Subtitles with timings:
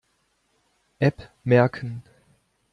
[0.99, 2.01] App merken.